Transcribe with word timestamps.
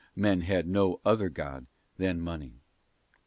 Book 0.01 0.17
men 0.17 0.41
had 0.41 0.67
no 0.67 0.99
other 1.05 1.29
god 1.29 1.67
than 1.99 2.19
money. 2.19 2.55